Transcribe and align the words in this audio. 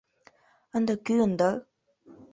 Ынде 0.75 0.93
кӱын 1.05 1.31
дыр. 1.39 1.55